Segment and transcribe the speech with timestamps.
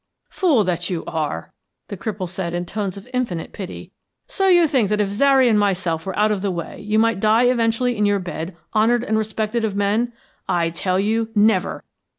[0.31, 1.53] "Fool that you are!"
[1.89, 3.91] the cripple said in tones of infinite pity.
[4.27, 7.19] "So you think that if Zary and myself were out of the way you might
[7.19, 10.11] die eventually in your bed honored and respected of men?
[10.49, 11.83] I tell you, never!